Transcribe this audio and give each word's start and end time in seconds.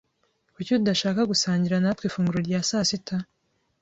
Kuki 0.53 0.71
udashaka 0.79 1.21
gusangira 1.31 1.75
natwe 1.83 2.03
ifunguro 2.07 2.39
rya 2.47 2.59
sasita? 2.69 3.15